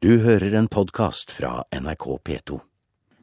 Du 0.00 0.14
hører 0.24 0.54
en 0.56 0.64
podkast 0.64 1.28
fra 1.36 1.58
NRK 1.76 2.04
P2. 2.24 2.56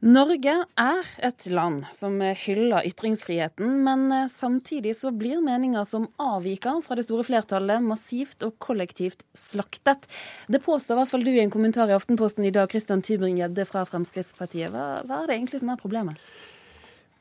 Norge 0.05 0.51
er 0.77 1.07
et 1.25 1.47
land 1.49 1.87
som 1.89 2.19
hyller 2.21 2.85
ytringsfriheten, 2.85 3.79
men 3.81 4.13
samtidig 4.29 4.93
så 4.99 5.09
blir 5.09 5.41
meninger 5.41 5.87
som 5.89 6.05
avviker 6.21 6.83
fra 6.85 6.99
det 6.99 7.07
store 7.07 7.25
flertallet, 7.25 7.81
massivt 7.81 8.45
og 8.45 8.59
kollektivt 8.61 9.25
slaktet. 9.33 10.05
Det 10.45 10.61
påstår 10.61 10.99
i 10.99 11.01
hvert 11.01 11.13
fall 11.15 11.25
du 11.25 11.31
i 11.33 11.41
en 11.41 11.55
kommentar 11.57 11.89
i 11.89 11.97
Aftenposten 11.97 12.45
i 12.45 12.53
dag, 12.53 12.69
Christian 12.69 13.01
Tybring-Gjedde 13.01 13.65
fra 13.65 13.81
Fremskrittspartiet. 13.89 14.69
Hva, 14.69 15.01
hva 15.01 15.23
er 15.23 15.31
det 15.31 15.39
egentlig 15.39 15.65
som 15.65 15.73
er 15.73 15.81
problemet? 15.81 16.21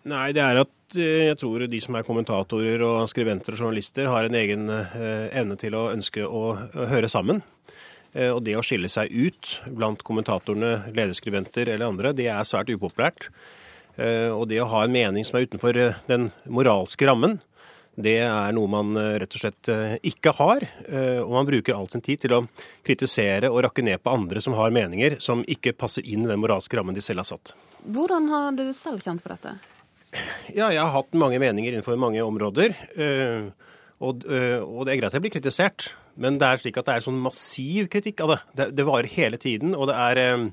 Nei, 0.04 0.29
det 0.36 0.45
er 0.45 0.66
at 0.66 1.00
eh, 1.00 1.30
jeg 1.30 1.41
tror 1.41 1.64
de 1.64 1.80
som 1.80 1.96
er 1.96 2.04
kommentatorer 2.04 2.84
og 2.84 3.09
skribenter 3.09 3.57
og 3.57 3.64
journalister, 3.64 4.12
har 4.12 4.29
en 4.29 4.36
egen 4.36 4.68
eh, 4.68 5.30
evne 5.32 5.57
til 5.57 5.80
å 5.80 5.88
ønske 5.96 6.29
å 6.29 6.50
høre 6.93 7.09
sammen. 7.09 7.41
Eh, 8.17 8.33
og 8.33 8.43
det 8.46 8.57
å 8.57 8.64
skille 8.64 8.89
seg 8.93 9.12
ut 9.12 9.59
blant 9.77 10.03
kommentatorene, 10.07 10.89
lederskribenter 10.96 11.69
eller 11.75 11.91
andre, 11.91 12.15
det 12.16 12.30
er 12.33 12.48
svært 12.48 12.73
upopulært. 12.73 13.29
Eh, 13.97 14.33
og 14.33 14.48
det 14.51 14.62
å 14.62 14.70
ha 14.73 14.84
en 14.84 14.95
mening 14.95 15.27
som 15.27 15.39
er 15.39 15.48
utenfor 15.48 15.77
eh, 15.80 16.01
den 16.09 16.30
moralske 16.48 17.09
rammen, 17.09 17.39
det 17.97 18.19
er 18.27 18.52
noe 18.52 18.69
man 18.69 18.91
rett 18.92 19.33
og 19.33 19.41
slett 19.41 19.70
ikke 20.05 20.34
har. 20.37 20.66
Og 21.25 21.30
man 21.33 21.47
bruker 21.48 21.73
all 21.73 21.87
sin 21.89 22.02
tid 22.05 22.20
til 22.20 22.34
å 22.37 22.42
kritisere 22.84 23.48
og 23.48 23.62
rakke 23.65 23.80
ned 23.87 24.02
på 24.05 24.12
andre 24.12 24.42
som 24.45 24.53
har 24.59 24.75
meninger 24.77 25.17
som 25.25 25.41
ikke 25.48 25.73
passer 25.80 26.05
inn 26.05 26.27
i 26.27 26.28
den 26.28 26.42
moralske 26.42 26.77
rammen 26.77 26.92
de 26.92 27.01
selv 27.01 27.23
har 27.23 27.30
satt. 27.30 27.55
Hvordan 27.89 28.28
har 28.28 28.53
du 28.59 28.67
selv 28.77 29.01
kjent 29.01 29.25
på 29.25 29.33
dette? 29.33 29.55
Ja, 30.53 30.69
jeg 30.69 30.83
har 30.83 30.92
hatt 30.92 31.17
mange 31.17 31.41
meninger 31.41 31.73
innenfor 31.73 31.97
mange 31.97 32.20
områder. 32.20 32.77
Og, 33.96 34.27
og 34.28 34.82
det 34.84 34.92
er 34.92 34.98
greit 35.00 35.09
at 35.09 35.16
jeg 35.16 35.24
blir 35.24 35.32
kritisert. 35.38 35.91
Men 36.20 36.38
det 36.41 36.48
er 36.48 36.60
slik 36.60 36.78
at 36.80 36.88
det 36.88 36.96
er 36.96 37.05
sånn 37.05 37.18
massiv 37.20 37.91
kritikk 37.92 38.22
av 38.24 38.32
det. 38.32 38.38
Det, 38.56 38.69
det 38.78 38.86
varer 38.88 39.12
hele 39.12 39.41
tiden. 39.41 39.77
Og 39.77 39.91
det 39.91 39.96
er 40.00 40.20
eh, 40.22 40.46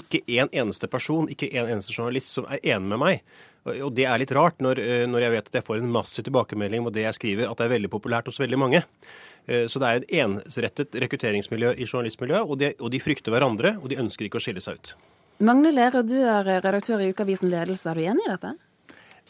ikke 0.00 0.22
en 0.38 0.50
eneste 0.50 0.90
person, 0.90 1.28
ikke 1.30 1.50
en 1.50 1.72
eneste 1.74 1.94
journalist 1.96 2.30
som 2.30 2.46
er 2.46 2.62
enig 2.62 2.92
med 2.94 3.02
meg. 3.02 3.36
Og 3.64 3.94
det 3.96 4.04
er 4.04 4.20
litt 4.20 4.34
rart 4.36 4.60
når, 4.62 4.80
eh, 4.82 5.04
når 5.10 5.26
jeg 5.26 5.34
vet 5.34 5.46
at 5.50 5.58
jeg 5.58 5.66
får 5.66 5.80
en 5.80 5.94
massiv 5.94 6.26
tilbakemelding 6.26 6.84
om 6.84 6.92
det 6.94 7.06
jeg 7.08 7.18
skriver, 7.18 7.48
at 7.50 7.58
det 7.58 7.66
er 7.66 7.74
veldig 7.74 7.90
populært 7.92 8.30
hos 8.30 8.42
veldig 8.42 8.60
mange. 8.60 8.84
Så 9.44 9.76
det 9.76 9.88
er 9.88 9.98
et 9.98 10.12
ensrettet 10.24 10.94
rekrutteringsmiljø 11.02 11.74
i 11.76 11.84
journalistmiljøet, 11.84 12.48
og 12.48 12.56
de, 12.62 12.70
og 12.80 12.88
de 12.94 13.00
frykter 13.04 13.34
hverandre, 13.34 13.74
og 13.76 13.90
de 13.92 13.98
ønsker 14.00 14.24
ikke 14.24 14.40
å 14.40 14.44
skille 14.46 14.62
seg 14.64 14.78
ut. 14.78 14.92
Magne 15.44 15.68
Lerøe, 15.74 16.00
du 16.08 16.14
er 16.16 16.48
redaktør 16.64 17.02
i 17.04 17.10
ukeavisen 17.12 17.52
Ledelse. 17.52 17.90
Er 17.92 18.00
du 18.00 18.06
enig 18.08 18.24
i 18.24 18.30
dette? 18.30 18.54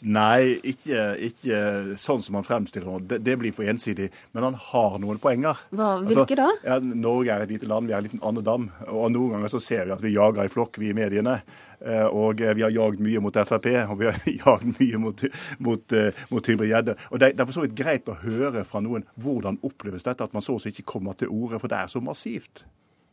Nei, 0.03 0.57
ikke, 0.67 1.03
ikke, 1.23 1.59
sånn 1.99 2.23
som 2.25 2.35
han 2.35 2.45
fremstiller 2.45 2.99
det. 2.99 3.21
det. 3.23 3.35
blir 3.39 3.53
for 3.55 3.67
ensidig. 3.69 4.09
Men 4.35 4.49
han 4.49 4.57
har 4.59 4.97
noen 4.99 5.21
poenger. 5.23 5.61
Hva, 5.71 5.93
hvilke 6.03 6.25
altså, 6.25 6.37
da? 6.41 6.47
Ja, 6.67 6.79
Norge 6.83 7.31
er 7.31 7.45
et 7.45 7.53
lite 7.53 7.69
land, 7.71 7.87
vi 7.87 7.95
er 7.95 8.01
en 8.01 8.09
liten 8.09 8.23
andedam. 8.25 8.67
Og 8.91 9.07
noen 9.13 9.37
ganger 9.37 9.53
så 9.53 9.61
ser 9.63 9.87
vi 9.87 9.95
at 9.95 10.03
vi 10.03 10.11
jager 10.17 10.43
i 10.43 10.51
flokk, 10.51 10.79
vi 10.83 10.91
i 10.91 10.97
mediene. 10.97 11.37
Eh, 11.79 12.05
og 12.05 12.43
vi 12.43 12.65
har 12.65 12.73
jagd 12.75 13.03
mye 13.03 13.21
mot 13.23 13.39
Frp, 13.47 13.69
og 13.85 14.01
vi 14.01 14.09
har 14.09 14.19
jagd 14.43 14.73
mye 14.81 15.01
mot, 15.05 15.23
mot, 15.63 15.95
eh, 15.95 16.25
mot 16.31 16.43
Tybring-Gjedde. 16.43 16.97
Og 17.11 17.23
Det, 17.23 17.31
det 17.31 17.45
er 17.45 17.49
for 17.51 17.59
så 17.59 17.63
vidt 17.63 17.77
greit 17.79 18.11
å 18.11 18.17
høre 18.25 18.65
fra 18.67 18.83
noen 18.83 19.07
hvordan 19.15 19.61
oppleves 19.63 20.07
dette, 20.07 20.27
at 20.27 20.35
man 20.35 20.43
så 20.45 20.57
å 20.59 20.61
si 20.61 20.75
ikke 20.75 20.89
kommer 20.95 21.15
til 21.15 21.31
orde, 21.31 21.61
for 21.63 21.71
det 21.71 21.79
er 21.79 21.95
så 21.95 22.03
massivt. 22.03 22.65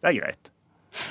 Det 0.02 0.10
er 0.10 0.18
greit. 0.18 0.52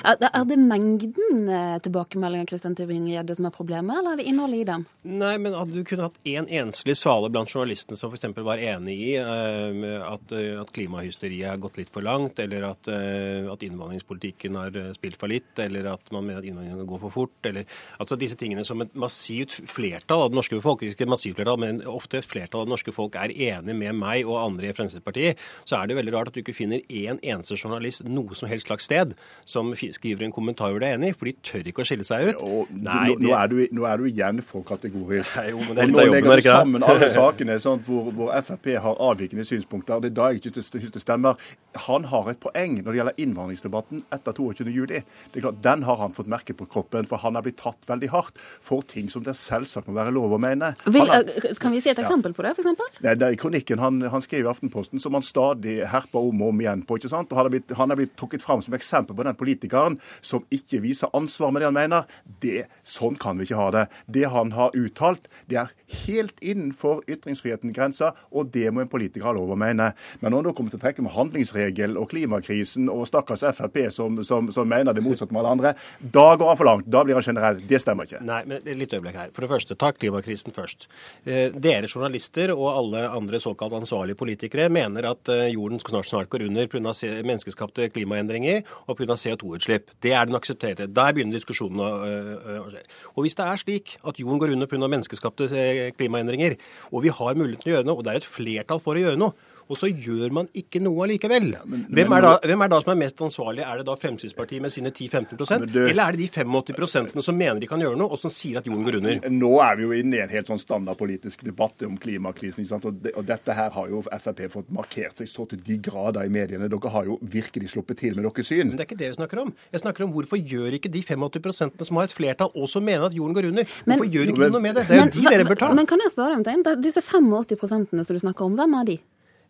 Er 0.02 0.44
det 0.46 0.58
mengden 0.58 1.48
eh, 1.50 1.76
tilbakemeldinger 1.82 2.48
Kristian 2.50 2.74
Tybring-Gjedde 2.78 3.36
som 3.38 3.48
er 3.48 3.54
problemet, 3.54 3.98
eller 3.98 4.14
er 4.14 4.20
det 4.20 4.26
innholdet 4.30 4.62
i 4.62 4.66
dem? 4.68 4.86
Nei, 5.08 5.34
men 5.42 5.56
Hadde 5.62 5.76
du 5.76 5.86
kunne 5.86 6.08
hatt 6.08 6.18
én 6.26 6.42
en 6.42 6.66
enslig 6.66 6.96
svale 6.98 7.28
blant 7.30 7.50
journalistene 7.50 7.98
som 7.98 8.10
f.eks. 8.10 8.32
var 8.42 8.62
enig 8.62 8.96
i 8.96 9.10
uh, 9.20 10.06
at, 10.08 10.32
uh, 10.34 10.62
at 10.62 10.72
klimahysteriet 10.74 11.52
har 11.52 11.60
gått 11.62 11.78
litt 11.78 11.92
for 11.92 12.04
langt, 12.04 12.40
eller 12.42 12.64
at, 12.70 12.88
at 12.88 13.62
innvandringspolitikken 13.62 14.56
har 14.58 14.76
spilt 14.96 15.18
for 15.20 15.30
litt, 15.30 15.52
eller 15.62 15.86
at 15.92 16.10
man 16.14 16.26
mener 16.26 16.40
at 16.40 16.48
innvandringen 16.48 16.88
går 16.88 17.02
for 17.04 17.14
fort, 17.14 17.36
eller 17.46 17.68
altså 18.02 18.18
disse 18.18 18.38
tingene 18.40 18.64
som 18.66 18.82
et 18.82 18.94
massivt 18.98 19.54
flertall 19.70 20.24
av 20.24 20.32
det 20.32 20.38
norske 20.40 20.58
folk, 20.64 20.82
ikke 20.86 21.06
et 21.06 21.12
massivt 21.12 21.38
flertall, 21.38 21.60
men 21.62 21.82
ofte 21.90 22.20
et 22.20 22.28
flertall 22.28 22.64
av 22.64 22.70
det 22.70 22.74
norske 22.74 22.94
folk 22.96 23.18
er 23.20 23.34
enig 23.34 23.76
med 23.78 23.98
meg 23.98 24.26
og 24.26 24.40
andre 24.40 24.70
i 24.70 24.76
Fremskrittspartiet, 24.76 25.40
så 25.68 25.78
er 25.78 25.90
det 25.90 25.98
veldig 25.98 26.16
rart 26.16 26.32
at 26.32 26.38
du 26.38 26.42
ikke 26.42 26.56
finner 26.56 26.82
én 26.88 27.12
en 27.12 27.20
eneste 27.22 27.58
journalist 27.58 28.04
noe 28.08 28.36
som 28.38 28.50
helst 28.50 28.68
slags 28.68 28.88
sted 28.88 29.14
som 29.48 29.71
skriver 29.76 30.26
en 30.26 30.34
kommentar 30.34 30.72
hvor 30.72 30.82
de 30.82 30.88
er 30.90 30.98
enig, 30.98 31.12
for 31.18 31.28
de 31.28 31.34
tør 31.44 31.68
ikke 31.70 31.84
å 31.84 31.88
skille 31.88 32.06
seg 32.06 32.30
ut. 32.30 32.40
Jo, 32.40 32.62
Nei, 32.72 33.12
nå, 33.12 33.18
nå, 33.22 33.32
er 33.38 33.50
du, 33.50 33.56
nå, 33.74 33.86
er 33.88 34.02
du, 34.02 34.08
igjen 34.10 34.42
for 34.46 34.64
kategorisk. 34.66 35.36
Nei, 35.38 35.48
jo, 35.52 35.60
men 35.66 35.78
det 35.78 35.84
er 35.84 35.92
nå 35.92 36.06
legger 36.12 36.42
du 36.42 36.46
sammen 36.46 36.86
alle 36.86 37.08
sakene 37.12 37.58
sånn, 37.62 37.82
hvor, 37.86 38.10
hvor, 38.14 38.32
Frp 38.42 38.70
har 38.84 39.02
avvikende 39.10 39.46
synspunkter. 39.46 40.02
Det 40.02 40.12
er 40.12 40.16
da 40.18 40.30
jeg 40.32 40.42
ikke 40.42 40.62
syns 40.62 40.94
det 40.94 41.02
stemmer. 41.02 41.40
Han 41.86 42.06
har 42.10 42.28
et 42.32 42.40
poeng 42.42 42.78
når 42.80 42.90
det 42.90 42.98
gjelder 43.00 43.20
innvandringsdebatten 43.24 44.04
etter 44.12 44.36
22.07. 44.36 45.02
Det 45.32 45.42
er 45.42 45.60
Den 45.64 45.86
har 45.88 46.00
han 46.02 46.16
fått 46.16 46.30
merke 46.30 46.56
på 46.56 46.66
kroppen, 46.70 47.08
for 47.08 47.22
han 47.22 47.38
er 47.38 47.44
blitt 47.44 47.60
tatt 47.62 47.88
veldig 47.88 48.10
hardt 48.12 48.40
for 48.62 48.84
ting 48.86 49.08
som 49.12 49.24
det 49.24 49.34
selvsagt 49.38 49.88
må 49.88 49.96
være 49.96 50.12
lov 50.14 50.36
å 50.36 50.40
mene. 50.42 50.72
Vil, 50.92 51.08
er... 51.08 51.48
kan 51.62 51.72
vi 51.72 51.80
si 51.82 51.92
et 51.92 52.00
eksempel 52.02 52.34
ja. 52.34 52.38
på 52.38 52.46
det, 52.46 52.54
f.eks.? 52.56 53.00
Nei, 53.02 53.16
det 53.18 53.28
er 53.28 53.38
kronikken 53.40 53.80
han, 53.82 54.02
han 54.12 54.24
skrev 54.24 54.46
i 54.46 54.52
Aftenposten, 54.52 55.00
som 55.02 55.16
han 55.16 55.24
stadig 55.24 55.80
herper 55.88 56.28
om 56.28 56.44
og 56.44 56.52
om 56.52 56.62
igjen 56.62 56.84
på. 56.86 56.98
ikke 57.00 57.12
sant? 57.12 57.32
Og 57.32 57.40
han 57.40 57.48
er 57.48 57.56
blitt, 57.56 57.72
han 57.78 57.94
er 57.94 58.00
blitt 58.00 58.14
trukket 58.18 58.44
fram 58.44 58.62
som 58.64 58.76
eksempel 58.76 59.16
på 59.16 59.26
den 59.26 59.38
politikeren 59.62 59.98
som 60.20 60.44
ikke 60.52 60.82
viser 60.82 61.10
ansvar 61.16 61.52
med 61.52 61.62
det 61.62 61.70
han 61.70 61.76
mener. 61.76 62.04
Det, 62.42 62.66
sånn 62.86 63.16
kan 63.16 63.38
vi 63.38 63.46
ikke 63.46 63.58
ha 63.58 63.70
det. 63.74 63.86
Det 64.06 64.26
han 64.30 64.52
har 64.52 64.74
uttalt, 64.76 65.28
det 65.48 65.60
er 65.62 65.72
helt 66.06 66.38
innenfor 66.40 67.02
ytringsfrihetens 67.10 67.74
grenser, 67.76 68.12
og 68.30 68.52
det 68.52 68.70
må 68.72 68.84
en 68.84 68.90
politiker 68.92 69.26
ha 69.26 69.34
lov 69.36 69.52
å 69.52 69.58
mene. 69.58 69.92
Men 70.20 70.34
når 70.34 70.50
han 70.50 70.56
kommer 70.58 70.74
til 70.74 70.80
å 70.80 70.84
trekke 70.84 71.04
med 71.04 71.14
handlingsregel 71.16 71.98
og 72.00 72.10
klimakrisen 72.12 72.90
og 72.92 73.06
stakkars 73.08 73.44
Frp 73.56 73.78
som, 73.92 74.20
som, 74.24 74.48
som 74.54 74.68
mener 74.68 74.94
det 74.94 75.02
motsatte 75.04 75.34
med 75.34 75.42
alle 75.42 75.54
andre, 75.56 75.74
da 76.00 76.28
går 76.38 76.52
han 76.52 76.60
for 76.60 76.68
langt. 76.68 76.88
Da 76.92 77.02
blir 77.04 77.18
han 77.18 77.26
generell. 77.26 77.60
Det 77.68 77.80
stemmer 77.82 78.08
ikke. 78.08 78.22
Nei, 78.26 78.42
men 78.48 78.62
litt 78.78 78.94
øyeblikk 78.94 79.18
her. 79.18 79.32
For 79.34 79.44
det 79.44 79.50
første, 79.52 79.76
ta 79.78 79.90
klimakrisen 79.96 80.54
først. 80.54 80.86
Eh, 81.24 81.50
dere 81.52 81.90
journalister 81.90 82.54
og 82.54 82.68
alle 82.70 83.04
andre 83.10 83.40
såkalt 83.42 83.74
ansvarlige 83.76 84.20
politikere 84.20 84.68
mener 84.72 85.10
at 85.10 85.32
jorden 85.52 85.72
jorden 85.72 85.80
snart, 85.80 86.06
snart 86.06 86.28
går 86.28 86.46
under 86.48 86.66
pga. 86.66 86.92
menneskeskapte 87.22 87.88
klimaendringer 87.90 88.62
og 88.86 88.98
pga. 88.98 89.16
CO2-utslipp. 89.52 89.90
Det 90.02 90.12
er 90.12 90.24
den 90.24 90.34
aksepterte. 90.34 90.86
Der 90.86 91.12
begynner 91.12 91.36
diskusjonen 91.36 91.80
å 91.80 92.68
skje. 92.70 92.82
Og 93.14 93.24
hvis 93.24 93.36
det 93.38 93.46
er 93.46 93.60
slik 93.60 93.96
at 94.04 94.18
jorden 94.18 94.40
går 94.40 94.52
under 94.56 94.66
pga. 94.66 94.88
menneskeskapte 94.88 95.48
klimaendringer, 95.96 96.56
og 96.90 97.02
vi 97.02 97.08
har 97.08 97.34
muligheten 97.34 97.62
til 97.62 97.72
å 97.72 97.76
gjøre 97.76 97.86
noe, 97.86 97.98
og 97.98 98.04
det 98.04 98.12
er 98.12 98.22
et 98.22 98.28
flertall 98.28 98.80
for 98.80 98.94
å 98.96 99.04
gjøre 99.04 99.20
noe, 99.20 99.32
og 99.68 99.78
så 99.78 99.90
gjør 99.90 100.32
man 100.34 100.48
ikke 100.58 100.80
noe 100.82 101.06
allikevel. 101.06 101.50
Ja, 101.54 101.62
men, 101.68 101.84
hvem, 101.90 102.14
er 102.16 102.24
da, 102.24 102.32
hvem, 102.50 102.64
er 102.64 102.72
da, 102.72 102.80
som 102.84 102.92
er 102.94 103.00
mest 103.02 103.22
ansvarlig? 103.24 103.64
Er 103.66 103.80
det 103.80 103.86
da 103.88 103.96
Fremskrittspartiet 103.98 104.64
med 104.64 104.74
sine 104.74 104.92
10-15 104.92 105.66
du... 105.72 105.78
eller 105.86 106.04
er 106.04 106.16
det 106.16 106.26
de 106.26 106.42
85% 106.42 107.22
som 107.22 107.38
mener 107.38 107.60
de 107.62 107.68
kan 107.70 107.82
gjøre 107.82 107.98
noe, 107.98 108.12
og 108.12 108.20
som 108.20 108.32
sier 108.32 108.60
at 108.60 108.68
jorden 108.68 108.86
går 108.86 108.98
under? 109.00 109.20
Nå 109.32 109.52
er 109.64 109.78
vi 109.78 109.86
jo 109.86 109.96
inne 109.96 110.18
i 110.18 110.22
en 110.24 110.32
helt 110.32 110.50
sånn 110.50 110.60
standardpolitisk 110.60 111.44
debatt 111.46 111.84
om 111.86 111.96
klimakrisen. 112.00 112.68
Og, 112.78 113.00
det, 113.04 113.14
og, 113.16 113.26
dette 113.28 113.56
her 113.56 113.72
har 113.74 113.90
jo 113.92 114.02
Frp 114.22 114.44
fått 114.52 114.72
markert 114.74 115.20
seg 115.20 115.30
så 115.30 115.46
til 115.50 115.60
de 115.64 115.78
grader 115.82 116.26
i 116.26 116.32
mediene. 116.32 116.70
Dere 116.72 116.92
har 116.94 117.08
jo 117.08 117.18
virkelig 117.22 117.72
sluppet 117.74 118.02
til 118.02 118.18
med 118.18 118.26
deres 118.28 118.50
syn. 118.50 118.72
Men 118.72 118.78
det 118.78 118.86
er 118.86 118.90
ikke 118.90 119.00
det 119.02 119.12
vi 119.12 119.18
snakker 119.20 119.42
om. 119.44 119.52
Jeg 119.72 119.84
snakker 119.84 120.06
om 120.06 120.14
hvorfor 120.14 120.40
gjør 120.40 120.78
ikke 120.78 120.92
de 120.92 121.04
85% 121.06 121.86
som 121.88 122.00
har 122.00 122.10
et 122.10 122.16
flertall, 122.16 122.52
også 122.54 122.82
mener 122.84 123.08
at 123.08 123.16
jorden 123.16 123.36
går 123.36 123.50
under? 123.52 123.78
Hvorfor 123.86 124.10
gjør 124.10 124.32
ikke 124.32 124.44
de 124.44 124.52
noe 124.56 124.64
med 124.64 124.78
det? 124.78 124.86
Det 124.88 124.98
er 124.98 125.04
jo 125.06 125.14
de 125.16 125.26
dere 125.28 125.48
bør 125.48 125.62
ta. 125.62 125.72
Men 125.76 125.88
kan 125.88 126.02
jeg 126.02 126.14
spørre 126.14 126.34
deg 126.34 126.42
om 126.42 126.46
ting? 126.48 126.84
Disse 126.84 127.02
85 127.04 127.66
som 128.02 128.16
du 128.16 128.22
snakker 128.22 128.46
om, 128.46 128.58
hvem 128.58 128.78
er 128.80 128.92
de? 128.92 128.98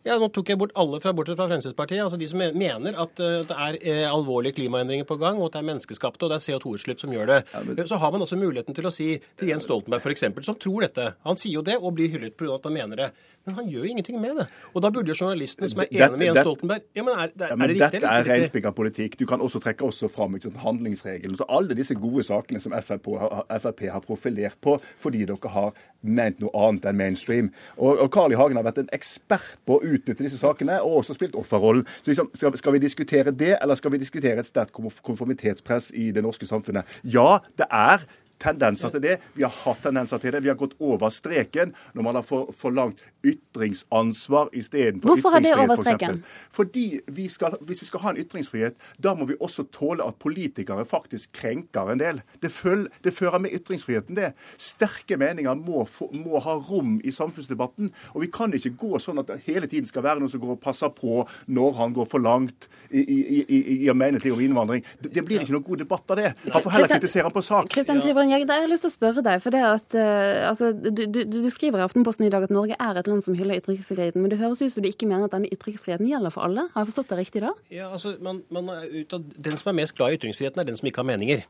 Ja, 0.03 0.17
Nå 0.19 0.27
tok 0.35 0.49
jeg 0.51 0.59
bort 0.59 0.73
alle 0.79 0.99
fra, 0.99 1.13
bortsett 1.15 1.37
fra 1.39 1.45
Fremskrittspartiet. 1.47 2.01
altså 2.03 2.17
De 2.19 2.27
som 2.27 2.41
mener 2.43 2.97
at 2.99 3.19
uh, 3.23 3.37
det 3.47 3.55
er 3.55 3.77
uh, 3.79 4.15
alvorlige 4.17 4.57
klimaendringer 4.57 5.07
på 5.07 5.15
gang, 5.21 5.39
og 5.39 5.47
at 5.47 5.55
det 5.55 5.61
er 5.61 5.69
menneskeskapte 5.69 6.27
og 6.27 6.33
det 6.33 6.39
er 6.41 6.43
CO2-utslipp 6.43 6.99
som 6.99 7.13
gjør 7.15 7.29
det. 7.29 7.37
Ja, 7.53 7.61
men... 7.63 7.79
Så 7.87 7.99
har 8.01 8.11
man 8.11 8.25
også 8.25 8.35
muligheten 8.39 8.75
til 8.75 8.89
å 8.89 8.91
si 8.91 9.07
til 9.39 9.53
Jens 9.53 9.63
Stoltenberg 9.63 10.03
f.eks., 10.03 10.25
som 10.43 10.57
tror 10.59 10.83
dette. 10.83 11.13
Han 11.23 11.39
sier 11.39 11.55
jo 11.55 11.63
det 11.63 11.77
og 11.79 11.95
blir 11.95 12.11
hyllet 12.11 12.35
pga. 12.35 12.57
at 12.57 12.67
han 12.67 12.75
mener 12.75 12.99
det. 12.99 13.07
Men 13.47 13.57
han 13.61 13.69
gjør 13.71 13.87
jo 13.87 13.93
ingenting 13.93 14.19
med 14.19 14.41
det. 14.41 14.47
Og 14.73 14.83
da 14.83 14.91
burde 14.91 15.11
jo 15.11 15.15
journalistene 15.15 15.71
som 15.71 15.85
er 15.85 15.89
enige 15.91 16.19
med 16.19 16.27
Jens 16.27 16.41
Stoltenberg 16.43 16.83
Ja, 16.99 17.07
men 17.07 17.23
er, 17.23 17.31
det, 17.31 17.47
ja, 17.47 17.55
men 17.55 17.63
er 17.63 17.73
det 17.73 17.79
riktig? 17.79 18.01
Dette 18.03 18.11
er 18.11 18.27
reinspikka 18.27 18.73
politikk. 18.75 19.17
Du 19.19 19.25
kan 19.29 19.43
også 19.43 19.63
trekke 19.63 19.87
også 19.87 20.11
fram 20.11 20.35
ikke, 20.35 20.51
handlingsregelen. 20.65 21.39
Så 21.39 21.47
alle 21.47 21.79
disse 21.79 21.95
gode 21.95 22.27
sakene 22.27 22.59
som 22.63 22.75
FRP, 22.75 23.07
Frp 23.55 23.87
har 23.87 24.03
profilert 24.03 24.59
på 24.63 24.75
fordi 24.99 25.23
dere 25.31 25.55
har 25.55 25.71
ment 26.03 26.43
noe 26.43 26.51
annet 26.67 26.91
enn 26.91 26.99
mainstream. 26.99 27.51
Og, 27.77 28.03
og 28.03 28.11
Carl 28.11 28.35
I. 28.35 28.39
Hagen 28.39 28.59
har 28.59 28.67
vært 28.67 28.83
en 28.83 28.91
ekspert 28.95 29.59
på 29.67 29.79
å 29.79 29.92
utnytte 29.93 30.25
disse 30.25 30.39
sakene, 30.41 30.79
og 30.81 31.01
også 31.01 31.17
spilt 31.17 31.37
offerrollen. 31.39 31.85
Så 32.01 32.11
liksom, 32.11 32.31
skal, 32.33 32.57
skal, 32.59 32.75
vi 32.75 32.83
diskutere 32.83 33.31
det, 33.31 33.55
eller 33.61 33.79
skal 33.79 33.93
vi 33.93 34.01
diskutere 34.01 34.43
et 34.43 34.49
sterkt 34.49 34.75
konformitetspress 35.03 35.91
i 35.95 36.11
det 36.15 36.23
norske 36.25 36.49
samfunnet? 36.49 36.99
Ja, 37.03 37.39
det 37.59 37.69
er 37.69 38.05
tendenser 38.41 38.93
til 38.93 39.03
det. 39.03 39.17
Vi 39.37 39.45
har 39.45 39.53
hatt 39.63 39.83
tendenser 39.85 40.21
til 40.21 40.35
det. 40.35 40.43
Vi 40.43 40.51
har 40.51 40.59
gått 40.59 40.75
over 40.79 41.11
streken 41.13 41.73
når 41.93 42.07
man 42.07 42.19
har 42.19 42.25
for, 42.27 42.53
forlangt 42.57 43.03
ytringsansvar 43.23 44.49
istedenfor 44.57 45.13
Hvorfor 45.13 45.37
er 45.37 45.45
det 45.45 45.53
over 45.55 45.79
streken? 45.79 46.23
For 46.51 46.63
Fordi 46.63 46.99
vi 47.07 47.27
skal, 47.27 47.57
Hvis 47.61 47.81
vi 47.81 47.85
skal 47.85 47.99
ha 47.99 48.09
en 48.09 48.17
ytringsfrihet, 48.17 48.75
da 49.03 49.13
må 49.15 49.25
vi 49.25 49.35
også 49.39 49.65
tåle 49.71 50.03
at 50.07 50.15
politikere 50.19 50.85
faktisk 50.85 51.31
krenker 51.35 51.91
en 51.91 51.99
del. 51.99 52.21
Det, 52.41 52.51
føl, 52.51 52.87
det 53.03 53.13
fører 53.13 53.39
med 53.39 53.51
ytringsfriheten, 53.53 54.15
det. 54.15 54.33
Sterke 54.57 55.17
meninger 55.17 55.55
må, 55.59 55.85
må 56.11 56.39
ha 56.39 56.55
rom 56.69 56.99
i 57.03 57.11
samfunnsdebatten. 57.11 57.91
Og 58.13 58.23
vi 58.23 58.31
kan 58.31 58.53
ikke 58.53 58.73
gå 58.79 58.99
sånn 58.99 59.19
at 59.19 59.27
det 59.27 59.41
hele 59.47 59.67
tiden 59.67 59.87
skal 59.89 60.05
være 60.07 60.23
noen 60.23 60.31
som 60.31 60.41
går 60.43 60.55
og 60.55 60.61
passer 60.63 60.91
på 60.95 61.23
når 61.47 61.75
han 61.79 61.95
går 61.95 62.07
for 62.09 62.23
langt 62.23 62.69
i, 62.89 63.03
i, 63.03 63.43
i, 63.43 63.59
i 63.83 63.91
å 63.91 63.97
mene 63.97 64.21
ting 64.23 64.35
om 64.35 64.41
innvandring. 64.43 64.85
Det, 64.99 65.11
det 65.15 65.25
blir 65.27 65.43
ikke 65.43 65.55
noe 65.57 65.67
god 65.67 65.83
debatt 65.83 66.15
av 66.15 66.21
det. 66.21 66.33
Han 66.47 66.63
får 66.63 66.75
heller 66.77 66.93
kritisere 66.95 67.27
han 67.27 67.35
på 67.35 67.43
sak. 67.45 67.69
Kristian 67.73 68.01
Tybring-Gjedde, 68.23 68.55
jeg 68.55 68.63
har 68.63 68.71
lyst 68.71 68.85
til 68.85 68.91
å 68.91 68.93
spørre 68.93 69.21
deg. 69.25 69.41
for 69.43 69.51
det 69.51 69.61
at, 69.67 69.95
uh, 69.97 70.47
altså, 70.49 70.71
du, 70.71 71.03
du, 71.11 71.19
du 71.27 71.49
skriver 71.51 71.81
i 71.81 71.83
Aftenposten 71.83 72.25
i 72.25 72.31
dag 72.31 72.45
at 72.45 72.53
Norge 72.53 72.77
er 72.79 72.99
et 72.99 73.09
land 73.09 73.23
som 73.25 73.35
hyller 73.35 73.59
ytringsfriheten. 73.59 74.21
Men 74.21 74.31
det 74.31 74.39
høres 74.39 74.61
ut 74.63 74.71
som 74.71 74.85
du 74.85 74.87
ikke 74.89 75.09
mener 75.09 75.27
at 75.27 75.35
denne 75.35 75.51
ytringsfriheten 75.51 76.07
gjelder 76.07 76.33
for 76.33 76.47
alle. 76.47 76.69
Har 76.71 76.83
jeg 76.83 76.93
forstått 76.93 77.11
det 77.11 77.19
riktig 77.19 77.43
da? 77.43 77.51
Ja, 77.73 77.89
altså, 77.91 78.15
man, 78.23 78.43
man 78.53 78.71
Den 78.71 79.59
som 79.59 79.73
er 79.73 79.79
mest 79.81 79.97
glad 79.97 80.13
i 80.13 80.21
ytringsfriheten, 80.21 80.61
er 80.61 80.69
den 80.69 80.79
som 80.79 80.87
ikke 80.87 81.03
har 81.03 81.09
meninger. 81.11 81.43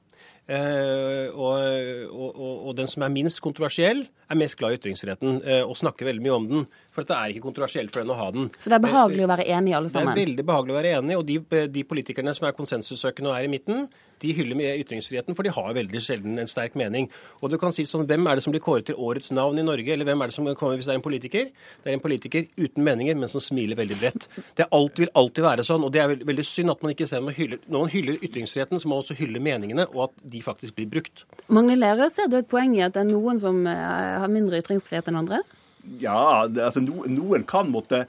Eh, 0.44 1.30
og, 1.32 1.56
og, 2.12 2.56
og, 2.68 2.72
den 2.76 2.90
som 2.92 3.06
er 3.06 3.14
minst 3.14 3.40
kontroversiell, 3.44 4.04
er 4.28 4.40
mest 4.40 4.58
glad 4.60 4.74
i 4.74 4.80
ytringsfriheten 4.80 5.38
eh, 5.40 5.62
og 5.64 5.78
snakker 5.80 6.10
veldig 6.10 6.24
mye 6.26 6.36
om 6.36 6.48
den. 6.50 6.66
For 6.94 7.08
det 7.08 7.16
er 7.16 7.32
ikke 7.32 7.46
kontroversielt 7.48 7.94
for 7.94 8.04
den 8.04 8.12
å 8.14 8.18
ha 8.18 8.30
den. 8.34 8.50
Så 8.60 8.70
det 8.72 8.78
er 8.78 8.84
behagelig 8.84 9.26
å 9.26 9.30
være 9.32 9.46
enig 9.56 9.76
alle 9.78 9.92
sammen? 9.92 10.12
Det 10.12 10.22
er 10.22 10.28
veldig 10.28 10.46
behagelig 10.50 10.74
å 10.74 10.78
være 10.78 10.96
enig, 11.00 11.20
og 11.20 11.26
de, 11.30 11.38
de 11.74 11.86
politikerne 11.88 12.34
som 12.36 12.50
er 12.50 12.58
konsensussøkende 12.58 13.32
og 13.32 13.38
er 13.38 13.48
i 13.48 13.54
midten, 13.54 13.88
de 14.24 14.34
hyller 14.38 14.56
med 14.56 14.84
ytringsfriheten, 14.84 15.36
for 15.36 15.46
de 15.46 15.52
har 15.54 15.74
veldig 15.76 16.02
sjelden 16.04 16.40
en 16.40 16.50
sterk 16.50 16.78
mening. 16.80 17.10
Og 17.42 17.52
du 17.52 17.58
kan 17.62 17.74
si 17.76 17.86
sånn, 17.88 18.06
Hvem 18.08 18.28
er 18.30 18.38
det 18.38 18.44
som 18.46 18.54
blir 18.54 18.64
kåret 18.64 18.88
til 18.90 19.00
årets 19.00 19.32
navn 19.36 19.60
i 19.60 19.66
Norge, 19.66 19.90
eller 19.94 20.08
hvem 20.08 20.22
er 20.22 20.32
det 20.32 20.36
som 20.36 20.48
kommer 20.60 20.78
hvis 20.80 20.90
det 20.90 20.94
er 20.96 21.00
en 21.00 21.06
politiker? 21.06 21.50
Det 21.84 21.92
er 21.92 21.98
en 21.98 22.04
politiker 22.04 22.48
uten 22.60 22.86
meninger, 22.86 23.18
men 23.20 23.32
som 23.32 23.44
smiler 23.44 23.80
veldig 23.80 23.98
bredt. 24.00 24.28
Det 24.56 24.66
er 24.66 24.72
alt, 24.76 25.02
vil 25.02 25.12
alltid 25.20 25.48
være 25.48 25.66
sånn, 25.68 25.88
og 25.88 25.94
det 25.96 26.04
er 26.04 26.16
veldig, 26.20 26.46
synd 26.48 26.74
at 26.76 26.84
man 26.84 26.94
ikke 26.94 27.08
ser 27.10 27.24
man 27.24 27.36
hyller, 27.36 27.62
Når 27.68 27.86
man 27.86 27.94
hyller 27.94 28.20
ytringsfriheten, 28.22 28.80
så 28.80 28.90
må 28.90 28.98
man 28.98 29.06
også 29.06 29.18
hylle 29.18 29.42
meningene, 29.44 29.88
og 29.92 30.03
at 30.08 30.14
de 30.34 30.42
faktisk 30.44 30.76
blir 30.78 30.90
brukt. 30.92 31.26
Mange 31.54 31.76
lærere 31.78 32.10
ser 32.14 32.30
du 32.32 32.38
et 32.40 32.50
poeng 32.50 32.76
i 32.78 32.84
at 32.86 32.96
det 32.96 33.04
er 33.04 33.12
noen 33.12 33.40
som 33.42 33.64
eh, 33.70 34.20
har 34.24 34.32
mindre 34.32 34.62
ytringsfrihet 34.64 35.10
enn 35.12 35.22
andre? 35.24 35.42
Ja, 36.00 36.46
det, 36.48 36.64
altså 36.64 36.84
no, 36.84 37.04
noen 37.12 37.44
kan 37.48 37.72
måtte 37.72 38.06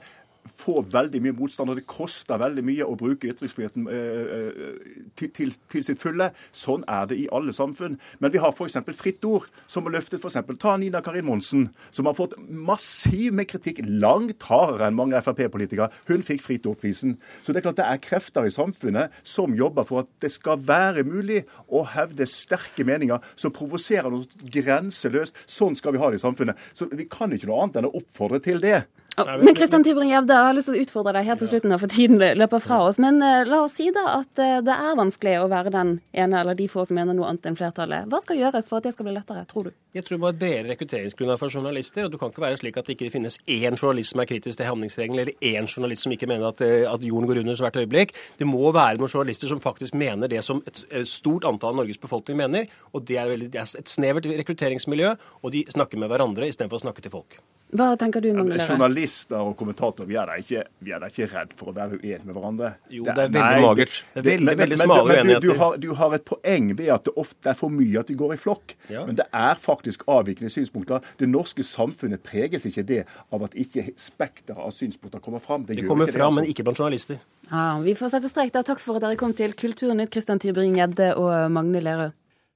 få 0.49 0.81
veldig 0.91 1.21
mye 1.23 1.35
motstand, 1.37 1.71
og 1.71 1.79
det 1.79 1.87
koster 1.89 2.39
veldig 2.41 2.63
mye 2.65 2.85
å 2.85 2.95
bruke 2.99 3.29
ytringsfriheten 3.31 3.87
eh, 3.91 4.35
eh, 4.37 4.89
til, 5.17 5.31
til, 5.35 5.53
til 5.71 5.85
sitt 5.85 6.01
fulle. 6.01 6.29
Sånn 6.55 6.85
er 6.91 7.09
det 7.09 7.19
i 7.19 7.27
alle 7.35 7.53
samfunn. 7.55 7.97
Men 8.21 8.33
vi 8.33 8.41
har 8.43 8.53
f.eks. 8.53 8.77
Fritt 8.97 9.25
Ord, 9.27 9.47
som 9.71 9.87
har 9.87 9.97
løftet 9.97 10.21
f.eks. 10.21 10.39
Ta 10.61 10.75
Nina 10.81 11.01
Karin 11.05 11.27
Monsen, 11.27 11.67
som 11.89 12.09
har 12.09 12.17
fått 12.17 12.37
massiv 12.45 13.35
med 13.35 13.49
kritikk, 13.51 13.81
langt 13.85 14.45
hardere 14.49 14.89
enn 14.89 14.97
mange 14.97 15.21
Frp-politikere. 15.25 15.89
Hun 16.09 16.25
fikk 16.25 16.43
Fritt 16.45 16.69
Ord-prisen. 16.69 17.17
Så 17.43 17.53
det 17.53 17.61
er 17.61 17.67
klart 17.69 17.81
det 17.81 17.89
er 17.89 18.03
krefter 18.03 18.47
i 18.47 18.53
samfunnet 18.53 19.15
som 19.25 19.55
jobber 19.57 19.87
for 19.87 20.03
at 20.03 20.11
det 20.23 20.31
skal 20.33 20.61
være 20.65 21.05
mulig 21.07 21.43
å 21.67 21.85
hevde 21.95 22.27
sterke 22.29 22.85
meninger 22.87 23.23
som 23.35 23.53
provoserer 23.55 24.11
noe 24.13 24.51
grenseløst. 24.53 25.37
Sånn 25.49 25.77
skal 25.77 25.95
vi 25.95 26.01
ha 26.03 26.11
det 26.11 26.21
i 26.21 26.25
samfunnet. 26.25 26.59
Så 26.73 26.89
vi 26.91 27.07
kan 27.09 27.33
ikke 27.33 27.49
noe 27.49 27.63
annet 27.63 27.81
enn 27.81 27.89
å 27.89 27.95
oppfordre 27.99 28.41
til 28.43 28.61
det. 28.63 28.83
Men 29.15 29.55
Kristian 29.55 29.83
Tybring-Gjevde, 29.83 30.35
jeg 30.35 30.47
har 30.47 30.55
lyst 30.55 30.67
til 30.67 30.75
å 30.75 30.81
utfordre 30.83 31.13
deg 31.15 31.27
her 31.29 31.37
på 31.39 31.47
slutten, 31.47 31.73
for 31.79 31.91
tiden 31.91 32.19
løper 32.19 32.61
fra 32.63 32.81
oss. 32.83 32.97
Men 32.99 33.21
eh, 33.23 33.45
la 33.47 33.61
oss 33.63 33.77
si 33.79 33.87
da 33.95 34.03
at 34.17 34.41
eh, 34.43 34.57
det 34.65 34.75
er 34.75 34.97
vanskelig 34.99 35.37
å 35.39 35.47
være 35.51 35.71
den 35.71 35.93
ene 36.11 36.41
eller 36.41 36.57
de 36.57 36.67
få 36.71 36.83
som 36.87 36.99
mener 36.99 37.15
noe 37.15 37.29
annet 37.29 37.47
enn 37.47 37.55
flertallet. 37.55 38.09
Hva 38.11 38.19
skal 38.23 38.41
gjøres 38.41 38.67
for 38.71 38.81
at 38.81 38.89
det 38.89 38.95
skal 38.95 39.07
bli 39.07 39.15
lettere, 39.15 39.45
tror 39.47 39.69
du? 39.69 39.71
Jeg 39.95 40.03
tror 40.03 40.17
det 40.17 40.21
må 40.25 40.31
et 40.33 40.41
bedre 40.41 40.73
rekrutteringsgrunnlag 40.73 41.39
for 41.39 41.55
journalister. 41.55 42.05
og 42.05 42.11
Det 42.11 42.19
kan 42.19 42.33
ikke 42.33 42.43
være 42.43 42.59
slik 42.59 42.81
at 42.81 42.89
det 42.89 42.97
ikke 42.97 43.13
finnes 43.15 43.39
én 43.47 43.79
journalist 43.79 44.11
som 44.11 44.23
er 44.25 44.29
kritisk 44.33 44.59
til 44.59 44.71
handlingsregelen, 44.71 45.23
eller 45.23 45.47
én 45.55 45.71
journalist 45.71 46.07
som 46.07 46.15
ikke 46.15 46.31
mener 46.31 46.51
at, 46.51 46.65
eh, 46.67 46.83
at 46.91 47.07
jorden 47.07 47.31
går 47.31 47.43
under 47.45 47.63
hvert 47.63 47.81
øyeblikk. 47.85 48.15
Det 48.39 48.49
må 48.49 48.67
være 48.75 48.99
noen 48.99 49.15
journalister 49.15 49.51
som 49.51 49.63
faktisk 49.63 49.95
mener 49.95 50.31
det 50.31 50.43
som 50.43 50.59
et 50.67 50.83
stort 51.07 51.47
antall 51.47 51.71
av 51.71 51.83
Norges 51.85 52.03
befolkning 52.03 52.43
mener. 52.43 52.67
og 52.91 53.07
Det 53.07 53.15
er, 53.15 53.31
veldig, 53.31 53.51
det 53.53 53.63
er 53.63 53.79
et 53.79 53.91
snevert 53.91 54.27
rekrutteringsmiljø, 54.27 55.15
og 55.43 55.51
de 55.55 55.63
snakker 55.71 55.97
med 55.97 56.11
hverandre 56.11 56.51
istedenfor 56.51 56.81
å 56.81 56.87
snakke 56.89 57.05
til 57.05 57.15
folk. 57.15 57.39
Hva 57.75 57.87
tenker 57.99 58.21
du, 58.23 58.29
Magne 58.33 58.55
Lerøe? 58.57 58.67
Journalister 58.69 59.37
og 59.41 59.55
kommentatorer, 59.59 60.07
vi 60.07 60.15
er 60.21 60.25
da 60.29 60.35
ikke, 60.39 60.63
vi 60.85 60.91
er 60.95 60.99
da 61.03 61.09
ikke 61.11 61.27
redd 61.33 61.53
for 61.59 61.71
å 61.71 61.75
være 61.75 61.97
uenige 61.99 62.25
med 62.25 62.35
hverandre. 62.37 62.69
Jo, 62.89 63.03
det 63.03 63.15
er 63.17 63.29
veldig 63.35 63.61
magert. 63.65 63.95
Det 64.13 64.21
er 64.21 64.27
veldig, 64.29 64.45
men- 64.45 64.57
veldig 64.63 64.77
smale 64.79 65.05
men 65.05 65.15
du- 65.15 65.19
uenigheter. 65.19 65.41
Du 65.41 65.59
har, 65.59 65.77
du 65.77 65.93
har 65.99 66.13
et 66.15 66.25
poeng 66.25 66.69
ved 66.77 66.89
at 66.95 67.03
det 67.03 67.13
ofte 67.15 67.49
er 67.49 67.53
for 67.59 67.69
mye 67.69 67.99
at 67.99 68.07
vi 68.07 68.15
går 68.15 68.33
i 68.33 68.37
flokk. 68.37 68.75
Ja. 68.89 69.05
Men 69.05 69.15
det 69.15 69.25
er 69.33 69.55
faktisk 69.55 70.05
avvikende 70.07 70.49
synspunkter. 70.49 71.01
Det 71.17 71.27
norske 71.29 71.63
samfunnet 71.63 72.23
preges 72.23 72.65
ikke 72.65 72.85
det 72.85 73.05
av 73.31 73.43
at 73.43 73.51
ikke 73.55 73.91
spekteret 73.97 74.57
av 74.57 74.71
synspunkter 74.71 75.19
kommer 75.21 75.39
fram. 75.41 75.65
Det 75.65 75.77
gjør 75.77 75.87
kommer 75.87 76.05
ikke 76.07 76.13
det, 76.13 76.21
altså. 76.21 76.35
men 76.41 76.45
ikke 76.53 76.63
blant 76.63 76.77
journalister. 76.77 77.19
Ja, 77.51 77.79
vi 77.81 77.93
får 77.93 78.09
sette 78.15 78.29
strek 78.29 78.51
der. 78.51 78.63
Takk 78.63 78.79
for 78.79 78.95
at 78.95 79.01
dere 79.01 79.15
kom 79.17 79.33
til 79.33 79.53
Kulturnytt, 79.53 80.09
Kristian 80.11 80.39
Tybring-Gjedde 80.39 81.15
og 81.17 81.51
Magne 81.51 81.81
Lerøe. 81.81 82.13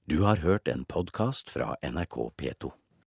Du 0.07 0.23
har 0.23 0.37
hørt 0.37 0.67
en 0.67 0.85
podkast 0.89 1.49
fra 1.51 1.75
NRK 1.83 2.31
P2. 2.35 2.71